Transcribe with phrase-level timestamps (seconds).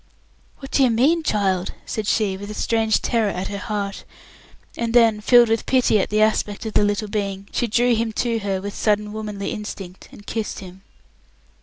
[0.57, 4.03] "What do you mean, child?" said she, with a strange terror at her heart;
[4.75, 8.11] and then, filled with pity at the aspect of the little being, she drew him
[8.13, 10.81] to her, with sudden womanly instinct, and kissed him.